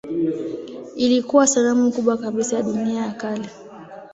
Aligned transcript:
Ilikuwa 0.95 1.47
sanamu 1.47 1.91
kubwa 1.91 2.17
kabisa 2.17 2.55
ya 2.57 2.63
dunia 2.63 3.01
ya 3.05 3.11
kale. 3.13 3.49